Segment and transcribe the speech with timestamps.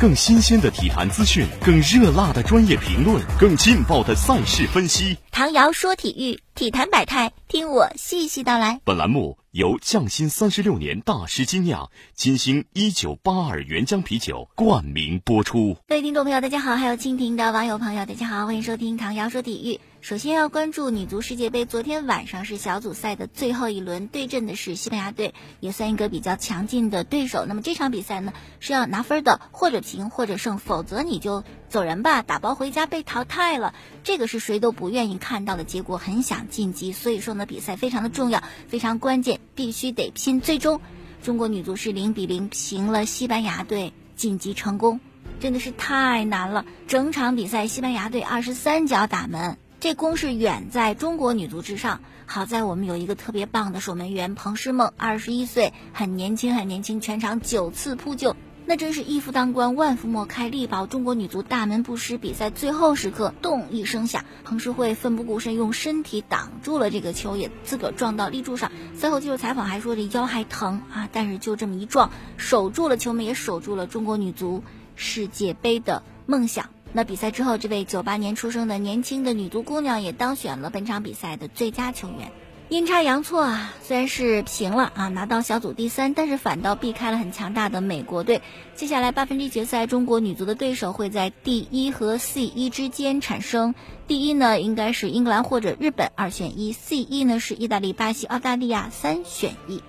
[0.00, 5.18] 更新鲜的体坛资讯，更热辣的专业评论，更劲爆的赛事分析。
[5.32, 8.80] 唐瑶说体育，体坛百态，听我细细道来。
[8.84, 15.76] 本栏目由匠心三十六年大师精酿金星一九八二原浆啤酒冠名播出。
[15.88, 19.80] 各位听众朋友，大家好；还有蜻蜓的网友朋友，大家好，欢迎收听唐瑶说体育。
[20.00, 27.44] 首先要关注女足世界杯，昨天晚上是小组赛的最后一轮，对阵的是西班牙队，也算一个比较强劲的对手。
[27.46, 33.74] 那么这场比赛呢是要拿分的，或者平或者胜，否则你就走人吧，打包回家被淘汰了。
[34.04, 36.92] 这个是谁都不愿意看到的结果，很想晋级。
[36.92, 40.40] 所以说呢，比赛非常的重要，非常关键，必须得拼。
[40.40, 40.80] 最终，
[41.24, 45.00] 中国女足是零比零平了西班牙队，晋级成功，
[45.40, 46.64] 真的是太难了。
[46.86, 49.58] 整场比赛，西班牙队二十三脚打门。
[49.80, 52.00] 这攻势远在中国女足之上。
[52.26, 58.34] 好在我们有一个特别棒的守门员彭诗梦，二十一岁，很年轻，很年轻，全场九次扑救，
[58.66, 62.18] 那真是一夫当关，万夫莫开，力保中国女足大门不失。
[62.18, 68.72] 比赛最后时刻，咚一声响，彭诗慧奋不顾身，用身体挡住了这个球，也自个儿撞到立柱上。
[68.96, 74.64] 赛后接受采访还说这腰还疼啊，但是就这么一撞，守住了球门，也守住了中国女足
[74.96, 76.68] 世界杯的梦想。
[76.92, 82.32] 那比赛之后，这位九八年出生的年轻的女足姑娘也当选了本场比赛的最佳球员。
[82.70, 88.42] 阴差阳错啊，虽然是平了啊，拿到小组第三，但是反倒避开了很强大的美国队。
[88.74, 93.74] 接下来八分之一决赛，中国女足的对手会在 D 一和 C 一之间产生。
[94.06, 99.82] 第一呢，应该是英格兰或者日本，二选一；C 一呢是意大利、巴西、澳大利亚，三选一。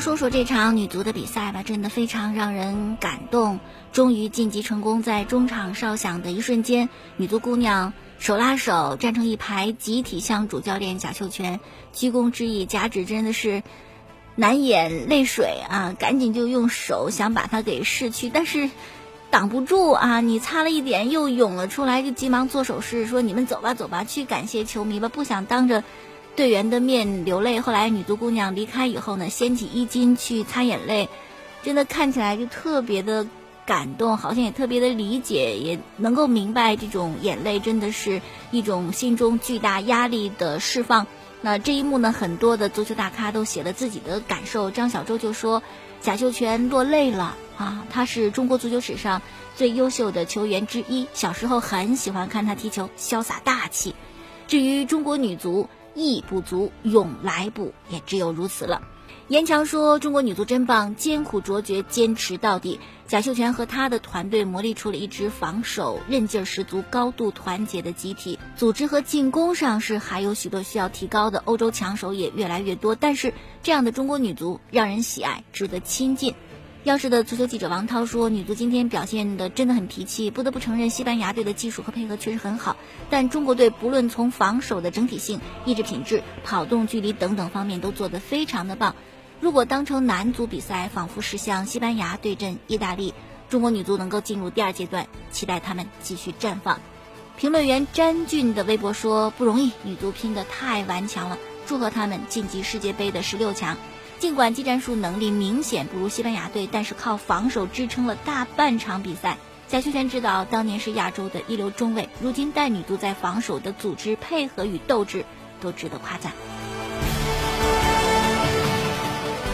[0.00, 3.60] 说说这场女足的比赛吧，真的非常让人感动。
[3.92, 11.60] 终于晋级成功，在中场哨响的一瞬间，女足姑娘手拉手站成一排，集体向主教练贾秀全
[11.92, 12.66] 鞠躬致意。
[12.66, 13.62] 贾指真的是
[14.34, 18.70] 难掩泪水啊，赶紧就用手想把她给拭去，但是
[19.30, 20.20] 挡不住啊！
[20.20, 25.82] 你擦了一点，又涌了出来，就急忙做手势说：“你们走吧，走吧，去感谢球迷吧，不想当着。”
[26.36, 31.08] 队员的面流泪，后来女足姑娘离开以后呢，掀起衣襟去擦眼泪，
[31.62, 33.26] 真的看起来就特别的
[33.64, 38.20] 感动，好像也特别的理解，也能够明白这种眼泪真的是
[38.50, 41.06] 一种心中巨大压力的释放。
[41.40, 44.70] 那这一幕呢，很多的足球大咖都写了自己的感受。
[44.70, 45.62] 张小舟就说
[46.02, 49.22] ：“贾秀全落泪了啊，他是中国足球史上
[49.56, 53.94] 最优秀的球员之一，小时候很喜欢看他踢球，潇洒大气。
[54.46, 58.82] 至于中国女足。”意不足，勇来补，也只有如此了。
[59.28, 68.38] 严强说：“中国女足真棒，艰苦卓绝，坚持到底。”贾秀全和他的团队磨砺出了一支防守韧劲十足、高度团结的集体。
[68.56, 72.94] 组织和进攻上是还有许多需要提高的，欧洲强手也越来越多。
[72.94, 76.34] 但是这样的中国女足让人喜爱，值得亲近。
[76.86, 82.76] 央视的足球记者王涛说：“女足今天表现的真的很脾气，不得不承认西班牙队的技术和配合确实很好，
[83.10, 88.94] 但中国队不论从防守的整体性、意志品质、跑动距离等等方面都做得非常的棒。
[89.40, 93.14] 如果当成男足比赛，仿佛是像西班牙对阵意大利，
[93.48, 96.78] 中国女足能够进入第二阶段，期待他们继续绽放。”
[97.36, 101.36] 评论员詹俊的微博说：“不容易，女足拼得太顽强了，
[101.66, 103.76] 祝贺他们晋级世界杯的十六强。”
[104.18, 109.36] 尽管技战术能力明显不如西班牙队，但是靠防守支撑了大半场比赛。
[109.68, 115.24] 贾秀全指导当年是亚洲的一流中卫，如今带女足在防守的组织、配合与斗志
[115.60, 116.32] 都值得夸赞。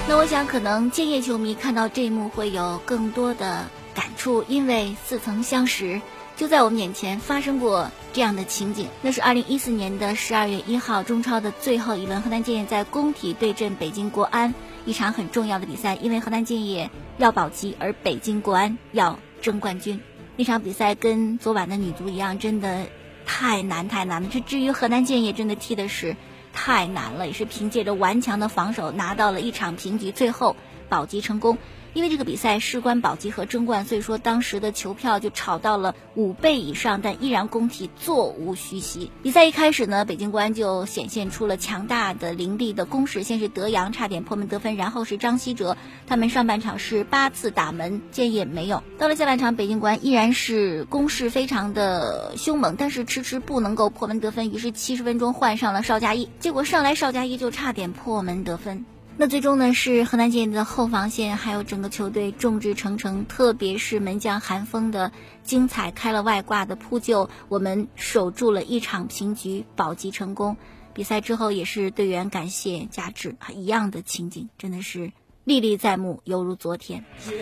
[0.08, 6.00] 那我想，可能建业球迷看到这一幕会有更多的感触，因为似曾相识。
[6.36, 14.52] 就在我们眼前发生过这样的情景，那是二零一四年的十二月一号，中超的最后一轮，河南建业在工体对阵北京国安，
[14.84, 20.00] 一场很重要的比赛，因为河南建业要保级，而北京国安要争冠军。
[20.36, 22.86] 那场比赛跟昨晚的女足一样，真的
[23.24, 24.28] 太难太难了。
[24.30, 26.14] 这至于河南建业，真的踢的是
[26.52, 30.54] 太难了，也是凭借着顽强的防守拿到了一场平局，最后
[30.90, 31.56] 保级成功。
[31.94, 39.10] 因为这个比赛事关保级和争冠，所以说当时的球票就炒到了五倍以上，但依然工体座无虚席。
[39.22, 48.82] 比赛一开始呢，北京国安就显现出了强大的凌厉的攻势，先是德阳差点破门得分，然后是张稀哲，他们上半场是八次打门，建业没有。
[48.98, 58.86] 到了下半场，北京国安依然是攻势非常的凶猛，但是迟迟不能够破门得分，于是七十分钟换上了邵佳一，结果上来邵佳一就差点破门得分。
[59.18, 65.12] 那最终呢，是河南建业的后防线还有整个球队众志成城，特别是门将韩风的
[65.44, 70.56] 精彩开了外挂的扑救，我们守住了一场平局，保级成功。
[70.94, 75.12] 比赛之后也是队员感谢加治，一样的情景，真的是
[75.44, 77.04] 历历在目，犹如昨天。
[77.20, 77.36] 渐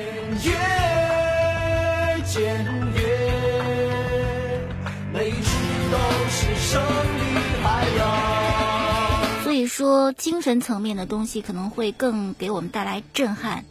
[0.45, 0.53] 越
[2.25, 2.65] 渐
[2.95, 3.03] 越，
[5.15, 5.57] 每次
[5.91, 8.40] 都是胜利海洋。
[9.71, 13.65] 说，精神层面的东西可能会更给我们带来震撼，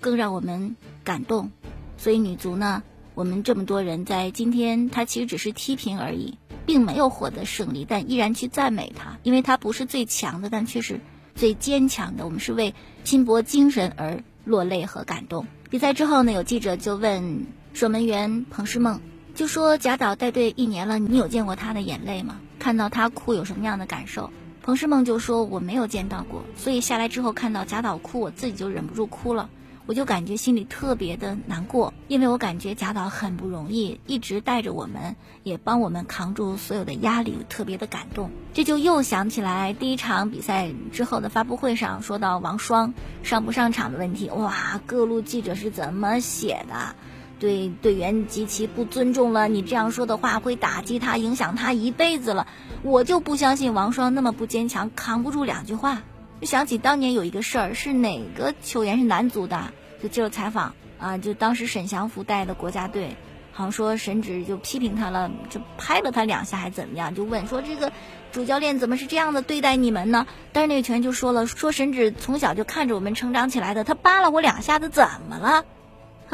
[0.00, 1.50] 更让我们感动。
[1.96, 2.82] 所以女足呢，
[3.14, 6.36] 我们这么多人在今天，她其实只是踢平而已。
[6.66, 10.98] 并没有获得胜利，但依然去赞美她，因为她不是最强的，但却是
[11.34, 12.24] 最坚强的。
[12.24, 12.74] 我们是为
[13.04, 15.46] 拼搏精神而落泪和感动。
[15.68, 19.02] 比赛之后呢，有记者就问守门员彭诗梦，
[19.34, 22.40] 就说贾导带队一年了，你有见过他的眼泪吗？
[22.58, 24.30] 看到他哭有什么样的感受？
[24.64, 29.50] 彭诗梦就说我没有见到过，所以下来之后看到贾导哭，我自己就忍不住哭了。
[29.84, 38.30] 我就感觉心里特别的难过，因为我感觉贾导很不容易，一直带着我们，也帮我们扛住所有的压力，特别的感动。
[38.54, 46.96] 这就又想起来第一场比赛之后的发布会上说到王霜上不上场的问题，哇，各路记者是怎么写的？
[47.38, 52.46] 对队员极其不尊重了，你这样说的话会打击他，影响他一辈子了。
[52.84, 56.02] 我就不相信王霜那么不坚强，扛不住两句话。
[56.38, 59.72] 就想起当年有一个事儿，是哪个球员是男足的，
[60.02, 63.16] 就接受采访啊，就当时沈祥福带的国家队，
[63.52, 67.90] 好像说沈指就批评他了，就拍了他两下还怎么样，就问说这个
[68.32, 70.26] 主教练怎么是这样的对待你们呢？
[70.52, 75.64] 但是那个球员就说了，说沈指从小就看着我们成长起来的，他扒拉我两下子怎么了？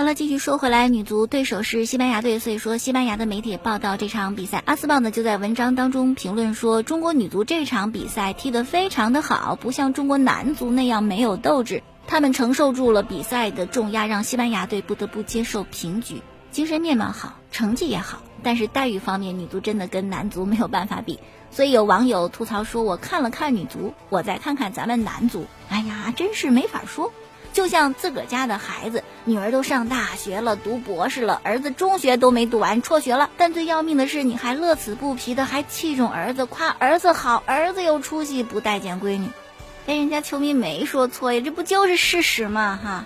[0.01, 16.23] 好了，继续说回来，女足对手是西班牙队，所以说西班牙的媒体报道这场比赛，阿斯报呢就在文章当中评论说，中国女足这场比赛踢得非常的好，不像中国男足那样没有斗志，他们承受住了比赛的重压，让西班牙队不得不接受平局。
[16.51, 21.19] 精神面貌好，成绩也好，但是待遇方面，女足真的跟男足没有办法比。
[21.51, 27.13] 所以有网友吐槽说，我看了看女足，我再看看咱们男足，哎呀，真是没法说。
[27.53, 33.31] 就像自个儿家的孩子，女儿都上大学了，读博士了，儿子中学都没读完，辍学了。
[33.37, 39.31] 但最要命的是，你还乐此不疲的，还器重儿子，夸儿子好，儿子有出息，不待见闺女。
[39.87, 42.79] 哎，人家球迷没说错呀，这不就是事实吗？
[42.83, 43.05] 哈，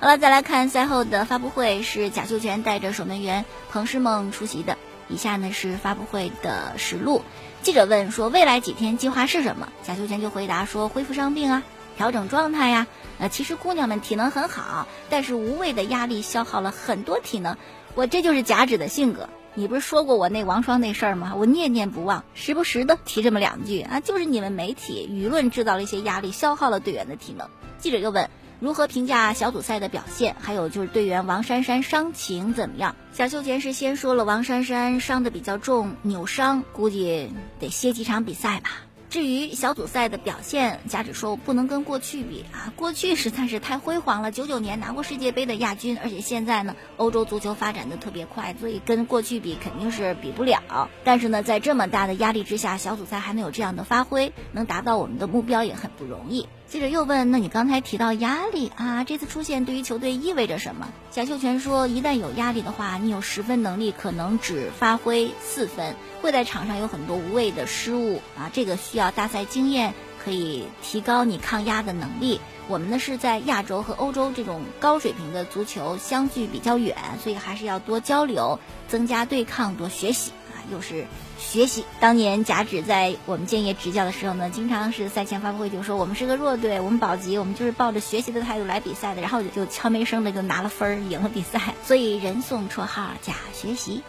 [0.00, 4.78] 好了，再来看赛后的发布会，是贾秀全带着守门员彭诗梦出席的。
[5.08, 7.22] 以下呢是发布会的实录。
[7.60, 9.68] 记者问说，未来几天计划是什么？
[9.82, 11.62] 贾秀全就回答说，恢复伤病啊。
[11.96, 12.86] 调整状态呀，
[13.18, 17.56] 呃，其实姑娘们体能很好，但是无谓的压力消耗了很多体能。
[17.94, 19.28] 我这就是假指的性格。
[19.54, 21.34] 你不是说过我那王双那事儿吗？
[21.36, 27.46] 我念念不忘，时不时的提这么两句啊，就是你们媒体舆论制造了一些压力，消耗了队员的体能。
[27.78, 28.30] 记者又问
[28.60, 32.96] 如何评价小组赛的表现，还有就是队员王珊珊伤情怎么样？
[33.12, 37.30] 小秀全是先说了王珊珊伤的比较重，扭伤，估计
[37.60, 38.70] 得歇几场比赛吧。
[39.12, 50.88] 至于小组赛的表现，贾指说不能跟过去比啊，过去实在是太辉煌了，九九年拿过世界杯的亚军，而且现在呢，欧洲足球发展的特别快，所以跟过去比肯定是比不了。
[51.04, 56.48] 但是呢，在这么大的压力之下，小组赛还能有这样的发挥，能达到我们的目标也很不容易。
[56.72, 68.48] 记者又问：“那你刚才提到压力啊，这次出现对于球队意味着什么？”贾秀全说：“一旦有压力的话，你有十分能力，可能只发挥四分，会在场上有很多无谓的失误啊。
[68.54, 69.92] 这个需要大赛经验，
[70.24, 72.40] 可以提高你抗压的能力。
[72.68, 78.58] 我们呢是在亚洲和欧洲这种高水平的足球相距比较远，所以还是要多交流，
[78.88, 80.32] 增加对抗，多学习，
[80.70, 81.06] 又是。”
[81.38, 94.02] 学习当年贾指在我们建业执教的时候呢，经常是赛前发布会就说我们是个弱队，我们保级，我们就是抱着学习的态度来比赛的，然后就悄没声的就拿了分儿，赢了比赛，所以人送绰号贾学习。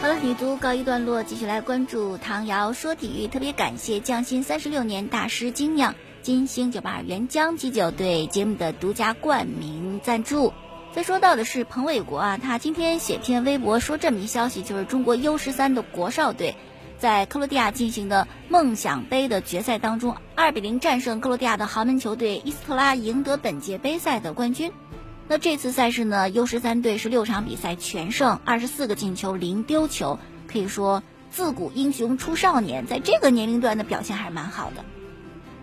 [0.00, 10.52] 好了，女足告一段落，继续来关注唐瑶说体育，特别感谢匠心三十六年大师精酿金星九八二原浆基酒对节目的独家冠名赞助。
[10.98, 16.56] 再说到的是彭伟国啊，他今天写篇微博说这么一消息，就是中国 U 十三的国少队，
[16.98, 24.72] 在克罗地亚进行的梦想杯的决赛当中，二比零战胜克罗地亚的豪门球队伊斯特拉，赢得本届杯赛的冠军。
[25.28, 30.18] 那这次赛事呢，U 十三队是六场比赛全胜，二十四个进球，零丢球，
[30.50, 34.84] 可以说自古英雄出少年，在这个年龄段的表现还是蛮好的。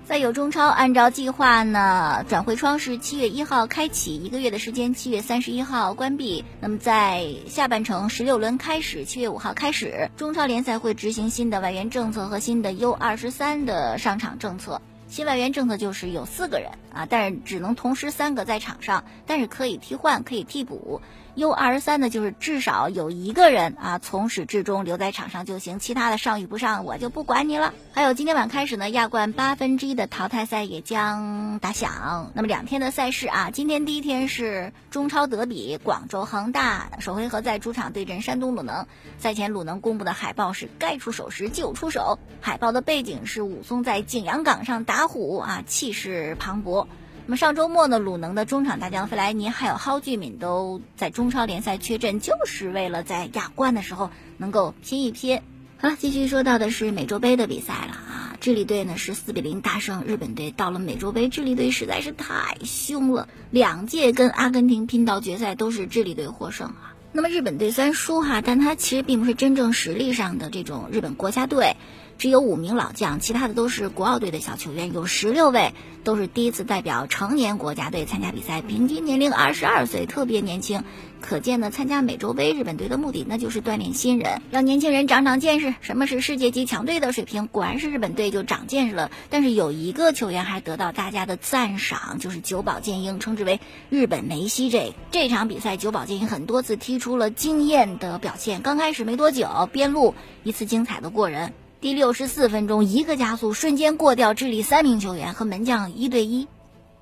[0.07, 6.45] 再有中超，按照计划呢，转会窗是七月一号开启，一个月的时间，七月三十一号关闭。
[6.61, 14.79] 那么在下半程十六轮开始，七月五号开始，中超联赛会执行新的外援政策和新的 U 二十三的上场政策。
[15.07, 21.01] 新外援政策就是有四个人啊，但是只能同时三个在场上，但是可以替换，可以替补。
[21.35, 27.73] U 二十三呢，就是至少有一个人啊，从始至终留在场上就行，其他的上与不上我就不管你了。
[27.91, 32.31] 还有今天晚开始呢，亚冠八分之一的淘汰赛也将打响。
[32.33, 38.87] 那么两天的赛事啊，今天第一天是中超德比，广州恒大首回合在主场对阵山东鲁能。
[39.17, 46.84] 赛前鲁能公布的海报是该出手时就出手，海报的背景是武松在景阳冈上打虎啊，气势磅礴。
[47.27, 55.41] 那么上周末呢，鲁能的中场大将费莱尼还有蒿俊闵都在中超联赛缺阵，就是为了在亚冠的时候能够拼一拼。
[55.77, 58.37] 好了，继续说到的是美洲杯的比赛了啊！
[58.39, 60.51] 智利队呢是四比零大胜日本队。
[60.51, 66.93] 到了美洲杯，智利队实在是太凶了，两届跟阿根廷拼到决赛都是智利队获胜啊。
[67.11, 71.75] 那么日本队虽然输哈，但他其实并不是真正实力上的这种日本国家队。
[72.17, 80.83] 只有五名老将，其他的都是国奥队的小球员，有十六位都是第一次代表成年国家队参加比赛，平均年龄二十二岁，特别年轻。
[81.21, 87.47] 可见呢，参加美洲杯日本队的目的那就是锻炼新人，让年轻人长长见识，什么是世界级强队的水平。
[87.47, 89.09] 果然是日本队就长见识了。
[89.31, 94.69] 但是有一个球员还得到大家的赞赏，就是久保建英，称之为日本梅西。
[94.69, 98.61] 这这场比赛，久保建英很多次踢出了惊艳的表现。
[98.61, 101.53] 刚开始没多久，边路一次精彩的过人。
[101.81, 106.47] 第六十四分钟，一个加速，瞬间过掉智利三名球员和门将一对一，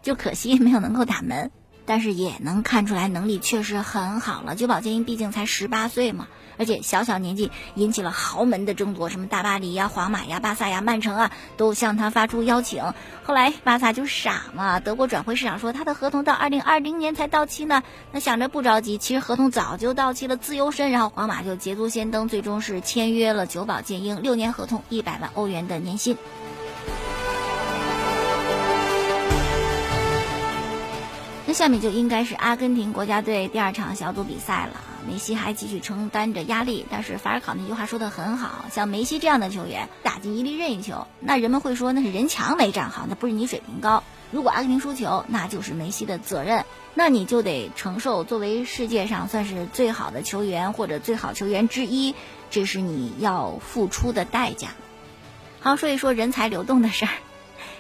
[0.01, 1.51] 就可惜没有能够打门。
[1.85, 4.55] 但是也能看出来能力确实很好了。
[4.55, 12.83] 久保建英毕竟才十八岁嘛，而且小小年纪引起了豪门的争夺，什么大巴黎呀、皇马呀、巴萨呀、曼城啊，都向他发出邀请。
[13.23, 20.91] 后来巴萨就傻嘛，德国转会市场说他的合同到二零二零年才到期呢，那想着不着急，其实合同早就到期了，自由身。
[20.91, 26.17] 然后皇马就捷足先登，最终是签约了久保建英，六年合同，一百万欧元的年薪。
[31.53, 44.03] 下面就应该是阿根廷国家队第二场小组比赛了梅西还继续承担着压力，但是法尔考那句话说的很好，像梅西这样的球员打进一粒任意球，那人们会说那是人墙没站好，那不是你水平高。
[44.31, 52.15] 如果阿根廷输球，那就是梅西的责任，那你就得承受作为世界上算是最好的球员或者最好球员之一，
[52.49, 54.69] 这是你要付出的代价。
[55.59, 57.11] 好，说一说人才流动的事儿，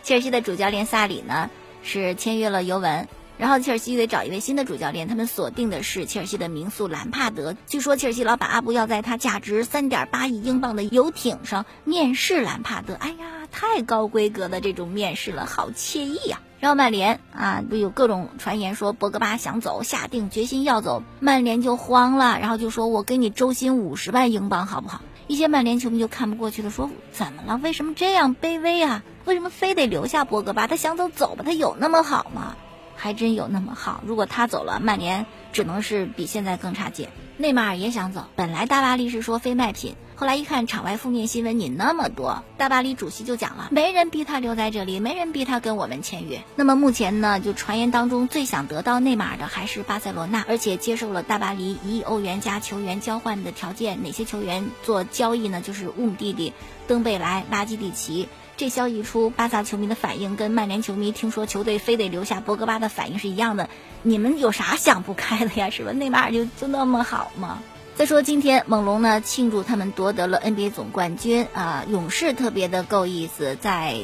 [0.03, 1.49] 切尔西的主教练萨里呢
[1.81, 3.07] 是签约了尤文。
[3.37, 7.55] 然后切尔西得找一位新的主教练，他们锁定的是切尔西的名宿兰帕德。
[7.67, 12.93] 据说切尔西老板阿布要在他价值三点八亿英镑的游艇上面试兰帕德。
[12.93, 16.39] 哎呀，太高规格的这种面试了，好惬意呀！
[16.59, 25.01] 然后曼联啊，不有各种传言说博格巴想走，下定决心要走，曼联就慌了，然后就说我给你周薪五十万英镑好不好？
[25.27, 27.59] 一些曼联球迷就看不过去了，说怎么了？
[27.63, 29.03] 为什么这样卑微啊？
[29.25, 30.67] 为什么非得留下博格巴？
[30.67, 32.55] 他想走走吧，他有那么好吗？
[33.03, 37.09] 还真有那么好，如果他走了，曼联只能是比现在更差劲。
[37.35, 46.41] 内马尔也想走，本来大巴黎是说非卖品，后来一看场外负面新闻，你那么多，大巴黎主席就讲了，没人逼他留在这里，没人逼他跟我们签约。
[46.55, 54.01] 那么目前呢，就传言当中最想得到内马尔的还是巴塞罗那，而且接受了大巴黎一亿欧元加球员交换的条件。
[54.01, 55.59] 哪些球员做交易呢？
[55.59, 56.53] 就是乌姆蒂蒂、
[56.87, 58.29] 登贝莱、拉基蒂奇。
[58.55, 63.67] 这消息一出，巴萨球迷的反应跟曼联球迷听说球队非得留下博格巴的反应是一样的。
[64.03, 65.69] 你们有啥想不开的呀？
[65.71, 65.91] 是吧？
[65.91, 67.59] 内马尔就就那么好吗？
[67.95, 73.99] 再说今天猛龙呢庆祝他们夺得了 NBA 总冠军啊，勇士特别的够意思，在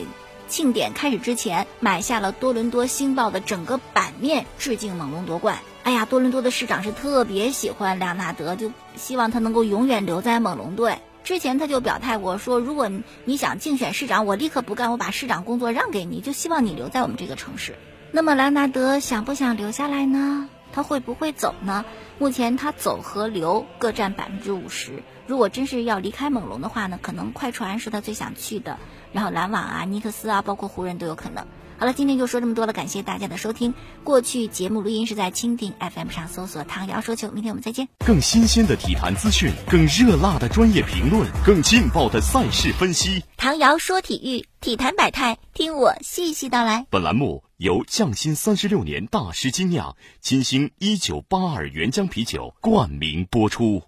[0.47, 5.59] 庆典开始之前买下了多伦多星报的整个版面，致敬猛龙夺冠。
[5.83, 10.97] 哎呀，多伦多的市长是特别喜欢莱昂纳德，就希望他能够永远留在猛龙队。
[11.29, 12.89] 之前他就表态过，说如果
[13.23, 17.75] 你想竞选市长，我立刻不干，我把市长工作让给你，就希望你留在我们这个城市。
[18.09, 20.49] 那么莱纳德想不想留下来呢？
[20.71, 21.85] 他会不会走呢？
[22.17, 25.03] 目前他走和留各占百分之五十。
[25.29, 28.79] 如果真是要离开猛龙的话呢，可能快船是他最想去的，
[29.13, 31.45] 然后篮网啊、尼克斯啊，包括湖人都有可能。
[31.77, 33.75] 好了，今天就说这么多了，感谢大家的收听。
[34.03, 37.87] 过去节目录音是在蜻蜓 FM 上搜索“唐瑶说球”，明天我们再见。
[38.03, 43.23] 更新鲜的体坛资讯，更热辣的专业评论，更劲爆的赛事分析。
[43.37, 46.87] 唐瑶说体育，体坛百态，听我细细道来。
[46.89, 53.83] 本栏目由匠心三十六年大师精酿金星一九八二原浆啤酒冠名播出。